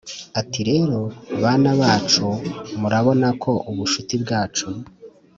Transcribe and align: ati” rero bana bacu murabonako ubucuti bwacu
ati” 0.39 0.59
rero 0.69 0.99
bana 1.41 1.71
bacu 1.81 2.25
murabonako 2.79 3.51
ubucuti 3.69 4.13
bwacu 4.23 4.67